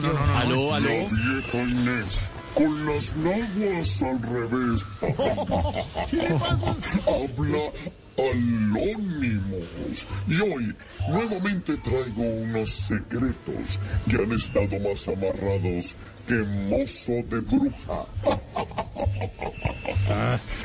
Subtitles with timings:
[0.00, 0.38] no, no, no.
[0.38, 0.88] Aló, aló.
[0.88, 4.86] La vieja Inés, con las naguas al revés.
[7.06, 7.70] Habla
[8.18, 10.08] Alónimos.
[10.26, 10.74] Y hoy
[11.08, 15.94] nuevamente traigo unos secretos que han estado más amarrados
[16.26, 18.04] que mozo de bruja.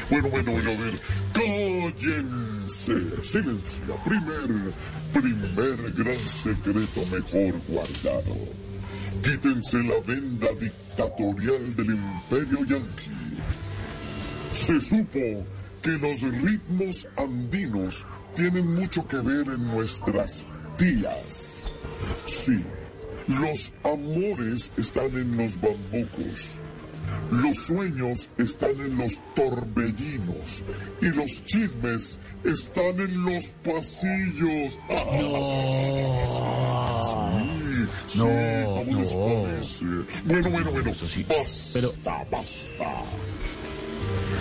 [0.09, 0.99] Bueno, bueno, bueno, a ver,
[1.33, 2.93] cállense,
[3.23, 3.97] silencio.
[4.05, 4.73] Primer,
[5.11, 8.35] primer gran secreto mejor guardado.
[9.21, 13.11] Quítense la venda dictatorial del imperio yanqui.
[14.51, 15.45] Se supo
[15.81, 20.45] que los ritmos andinos tienen mucho que ver en nuestras
[20.77, 21.67] tías.
[22.25, 22.63] Sí,
[23.27, 26.59] los amores están en los bambucos.
[27.31, 30.63] Los sueños están en los torbellinos
[31.01, 34.77] y los chismes están en los pasillos.
[37.03, 38.21] Sí, sí,
[39.11, 39.85] ¿cómo les parece?
[40.25, 40.91] Bueno, bueno, bueno,
[41.27, 43.03] basta, basta.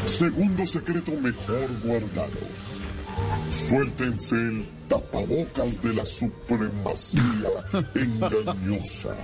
[0.06, 2.40] Segundo secreto mejor guardado.
[3.50, 7.22] Suéltense el tapabocas de la supremacía
[7.94, 9.14] engañosa.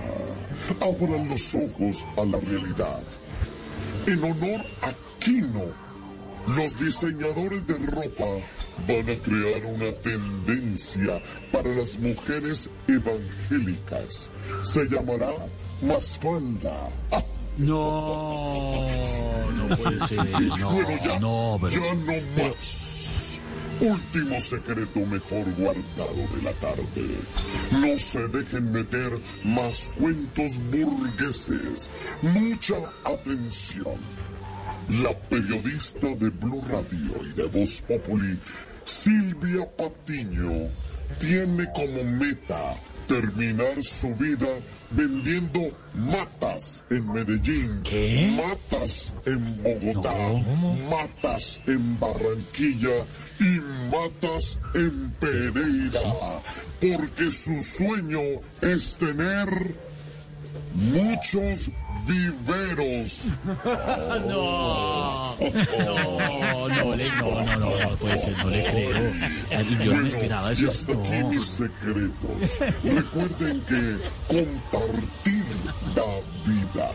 [0.81, 3.01] Abran los ojos a la realidad.
[4.05, 5.65] En honor a Kino,
[6.55, 8.25] los diseñadores de ropa
[8.87, 14.31] van a crear una tendencia para las mujeres evangélicas.
[14.63, 15.31] Se llamará
[15.81, 16.89] Masfalda.
[17.11, 17.23] Ah,
[17.57, 18.87] No,
[19.57, 20.41] no puede ser.
[20.57, 21.73] No, bueno, ya, no, pero...
[21.73, 22.99] ya no más.
[23.81, 27.17] Último secreto mejor guardado de la tarde.
[27.71, 29.11] No se dejen meter
[29.45, 31.89] más cuentos burgueses.
[32.21, 33.99] Mucha atención.
[34.89, 38.37] La periodista de Blue Radio y de Voz Populi,
[38.85, 40.67] Silvia Patiño,
[41.19, 42.73] tiene como meta
[43.07, 44.47] terminar su vida
[44.91, 48.35] vendiendo matas en Medellín, ¿Qué?
[48.35, 50.15] matas en Bogotá,
[50.89, 53.05] matas en Barranquilla
[53.39, 53.59] y
[53.91, 56.01] matas en Pereira,
[56.81, 58.21] porque su sueño
[58.61, 59.47] es tener
[60.73, 61.69] muchos
[62.07, 63.29] viveros.
[64.27, 68.91] No, no, no, le- no, no, no, no puede ser, no le creo.
[69.83, 70.71] Yo no me esperaba y eso.
[70.71, 72.59] hasta aquí mis secretos.
[72.83, 75.43] Recuerden que compartir
[75.95, 76.03] da
[76.45, 76.91] vida,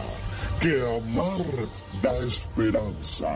[0.60, 1.46] que amar
[2.04, 3.32] da esperanza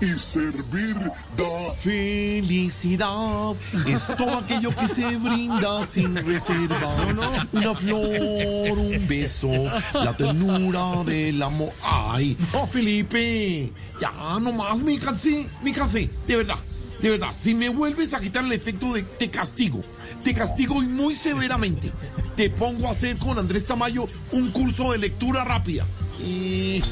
[0.00, 0.96] y servir
[1.36, 3.54] da Felicidad
[3.86, 7.46] es todo aquello que se brinda sin reservas.
[7.52, 9.50] Una flor, un beso,
[9.92, 11.72] la ternura del amor.
[11.82, 12.38] Ay,
[12.72, 16.58] Felipe, ya nomás me cansé, me cansé, de verdad,
[17.02, 17.34] de verdad.
[17.38, 19.84] Si me vuelves a quitar el efecto de te castigo,
[20.24, 21.92] te castigo y muy severamente.
[22.34, 25.86] Te pongo a hacer con Andrés Tamayo un curso de lectura rápida.
[26.18, 26.82] Y...